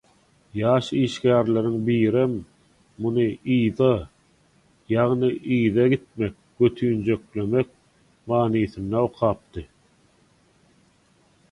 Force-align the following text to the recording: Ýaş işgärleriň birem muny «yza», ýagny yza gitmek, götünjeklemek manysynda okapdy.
Ýaş 0.59 0.85
işgärleriň 0.99 1.75
birem 1.89 2.33
muny 3.07 3.21
«yza», 3.27 3.91
ýagny 4.95 5.31
yza 5.59 5.87
gitmek, 5.95 6.35
götünjeklemek 6.63 7.71
manysynda 8.35 9.07
okapdy. 9.11 9.69